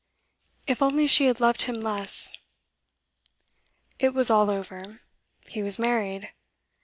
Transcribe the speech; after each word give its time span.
If 0.65 0.81
only 0.81 1.05
she 1.05 1.25
had 1.25 1.39
loved 1.39 1.61
him 1.61 1.75
less! 1.79 2.35
It 3.99 4.15
was 4.15 4.31
all 4.31 4.49
over; 4.49 5.01
he 5.45 5.61
was 5.61 5.77
married. 5.77 6.33